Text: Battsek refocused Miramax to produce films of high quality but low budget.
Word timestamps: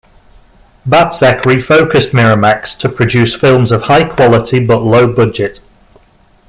Battsek 0.89 1.41
refocused 1.41 2.09
Miramax 2.09 2.75
to 2.79 2.89
produce 2.89 3.35
films 3.35 3.71
of 3.71 3.83
high 3.83 4.03
quality 4.05 4.65
but 4.65 4.81
low 4.81 5.05
budget. 5.13 5.59